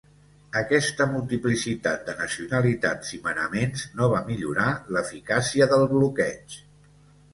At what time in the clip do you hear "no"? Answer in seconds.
4.01-4.09